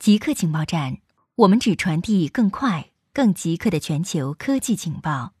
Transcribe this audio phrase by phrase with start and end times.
[0.00, 0.96] 极客情报站，
[1.34, 5.34] 我们只传递更快、更极客的全球科技情报。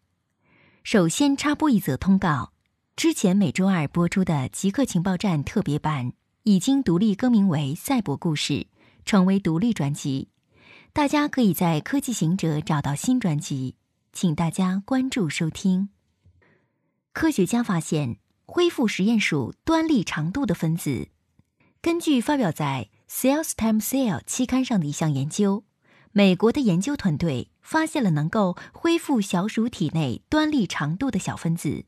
[0.84, 2.52] 首先插播一则通告：
[2.94, 6.12] 之前每周二播出的《极客情报站》特别版
[6.42, 8.52] 已经独立更名为《赛博故事》，
[9.06, 10.28] 成为独立专辑。
[10.92, 13.76] 大家可以在科技行者找到新专辑，
[14.12, 15.88] 请大家关注收听。
[17.14, 21.08] 科学家发现恢复实验鼠端粒长度的分子，
[21.80, 22.90] 根据发表在。
[23.10, 25.64] 《Cell Stem Cell》期刊上的一项研究，
[26.12, 31.84] 美国的研究团队发现了能够恢复小鼠体内端粒长度的小分子。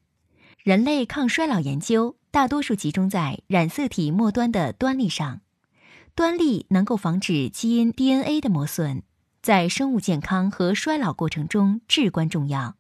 [0.64, 5.40] 人类抗衰老研究大多数集中在染色体末端的端粒上，
[6.16, 9.02] 端粒能够防止基因 DNA 的磨损，
[9.40, 12.74] 在生物健康和衰老过程中至关重要。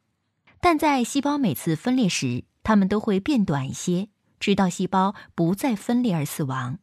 [0.60, 4.08] 但在细胞每次分裂时，它们都会变短一些，
[4.40, 6.80] 直到细胞不再分裂而死亡。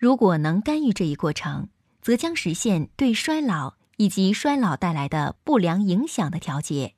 [0.00, 1.68] 如果能干预这一过程，
[2.00, 6.94] 则将实现对衰老以及衰老带来的不良影响的调节。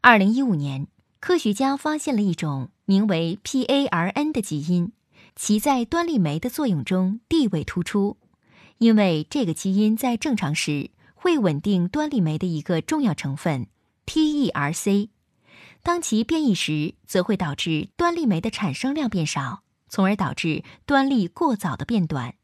[0.00, 0.86] 二零一五年，
[1.18, 4.92] 科学家发现了一种名为 PARN 的基因，
[5.34, 8.16] 其在端粒酶的作用中地位突出，
[8.78, 13.66] 因为这个基因在正常时会稳定端粒酶的一个重要成分
[14.06, 15.08] TERC，
[15.82, 19.64] 当其变异时，则会导致端粒酶的产生量变少。
[19.88, 22.34] 从而导致端粒过早的变短。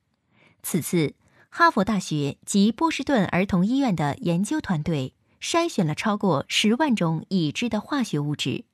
[0.63, 1.15] 此次，
[1.51, 8.65] 哈佛大学及波士顿儿童医院的研究团队筛选了超过十万种已知的化学物质，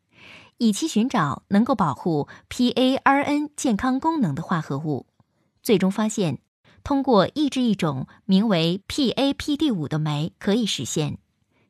[0.59, 5.07] 以期寻找能够保护 PARN 健康功能的化合物。
[5.63, 6.39] 最终发现，
[6.83, 11.19] 通过抑制一种名为 PAPD5 的酶可以实现。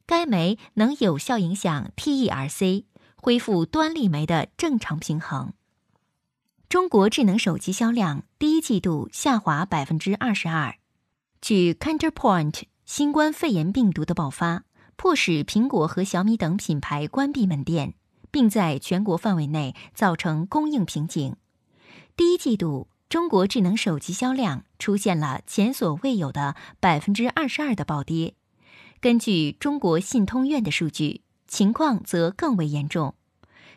[0.06, 2.84] 该酶能有效影响 TERC，
[3.16, 5.52] 恢复端粒酶的正常平衡。
[6.70, 10.76] 中国智能手机销量第一季度下滑百分之二十二。
[11.40, 14.62] 据 Counterpoint，新冠肺炎病毒的爆发
[14.94, 17.94] 迫使苹果和小米等品牌关闭门店，
[18.30, 21.34] 并在全国范围内造成供应瓶颈。
[22.16, 28.34] 第一季度中国智能手机销量出现了前所未有的百分之二十二的暴跌。
[29.00, 33.16] 根据中国信通院的数据，情况则更为严重。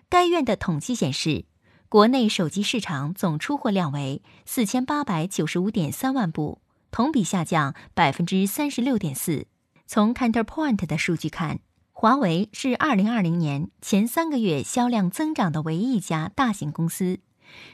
[0.07, 1.45] 该院的统计显示。
[1.93, 6.59] 国内手机市场总出货量为四千八百九十五点三万部，
[6.89, 9.45] 同比下降百分之三十六点四。
[9.85, 11.59] 从 Counterpoint 的数据看，
[11.91, 17.19] 华为是二零二零年前三个月销量增长的唯一一家大型公司，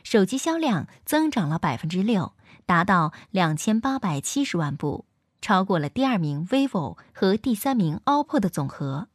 [0.03, 2.33] 手机销量增长了百分之六，
[2.65, 5.05] 达到两千八百七十万部，
[5.39, 9.07] 超过了第二名 vivo 和第三名 OPPO 的总和。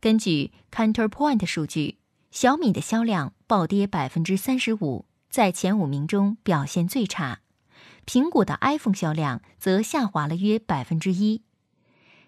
[0.00, 1.98] 根据 Counterpoint 数据。
[2.30, 7.40] 小米的销量暴跌百分之三十五，在前五名中表现最差。
[8.04, 11.42] 苹果的 iPhone 销量则下滑了约百分之一。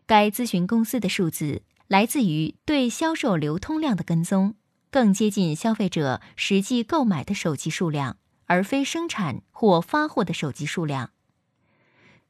[0.07, 4.55] 该咨询公司的数字来自于对销售流通量的跟踪，
[4.91, 8.17] 更接近消费者实际购买的手机数量，
[8.47, 11.11] 而非生产或发货的手机数量。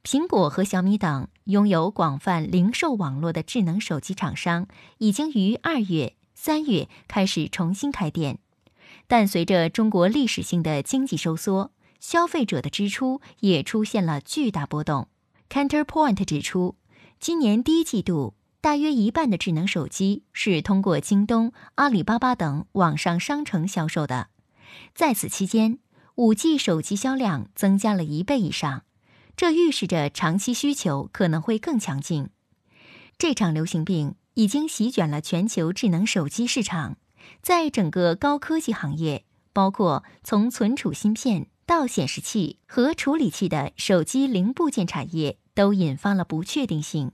[0.03, 4.67] 苹果和小米等拥有广泛零售网络的智能手机厂商，
[4.99, 6.17] 已经于二月。
[6.41, 8.39] 三月开始重新开店，
[9.09, 15.09] 但随着中国历史性的经济收缩，消费者的支出也出现了巨大波动。
[15.51, 16.77] Counterpoint 指出，
[17.19, 24.29] 今年第一季度，大约一半的智能手机是通过京东、阿里巴巴等网上商城销售的。
[24.95, 25.81] 在此期间
[26.15, 28.85] ，5G 手机销量增加了一倍以上，
[29.37, 32.31] 这预示着长期需求可能会更强劲。
[33.19, 34.15] 这场流行病。
[34.39, 36.97] 已经席卷了全球智能手机市场，
[37.43, 47.11] 在整个高科技行业，包括从存储芯片到显示器和处理器的手机零部件产业，都引发了不确定性。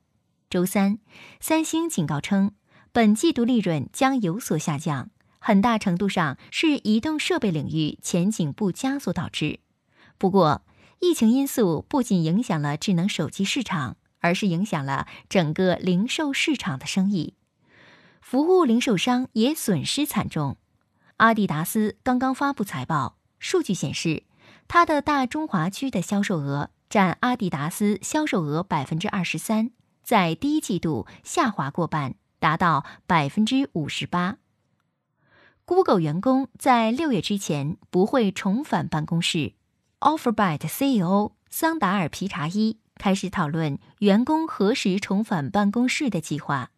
[0.51, 0.99] 周三，
[1.41, 2.53] 三星警告称，
[2.93, 5.09] 本季度利润将有所下降，
[5.39, 9.61] 很大程度上是移动设备领域前景不佳所导致。
[10.19, 10.61] 不过，
[11.01, 13.97] 疫情因素不仅影响了智能手机市场。
[14.25, 17.35] 而是影响了整个零售市场的生意，
[18.23, 20.57] 服务零售商也损失惨重。
[21.19, 24.23] 阿迪达斯刚刚发布财报，数据显示，
[24.67, 29.73] 它的大中华区的销售额占阿迪达斯销售额百分之二十三，
[30.03, 34.39] 在第一季度下滑过半，达到百分之五十八。
[35.67, 39.53] Google 员工在六月之前不会重返办公室。
[40.01, 42.79] Alphabet CEO 桑达尔皮查伊。
[42.97, 46.71] 开始讨论员工何时重返办公室的计划。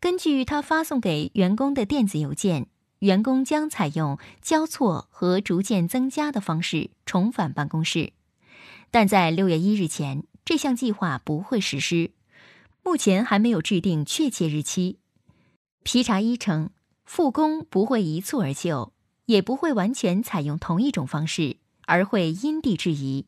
[0.00, 2.68] 根据他发送给员工的电子邮件，
[3.00, 8.12] 员工将采用交错和逐渐增加的方式重返办公室。
[8.90, 12.12] 但在六月一日前，这项计划不会实施，
[12.82, 14.98] 目前还没有制定确切日期。
[15.82, 16.70] 皮查伊称，
[17.04, 18.92] 复工不会一蹴而就，
[19.26, 23.26] 也不会完全采用同一种方式，而会因地制宜。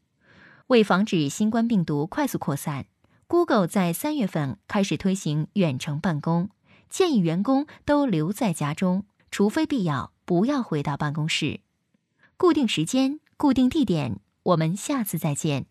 [0.68, 2.86] 为防止新冠病毒快速扩散
[3.26, 6.50] ，Google 在三月份开始推行远程办公，
[6.88, 11.60] 建议员工都留在家中，除非必要，不要回到办公室。
[12.36, 15.66] 固定时间，固定地点，我们下次再见。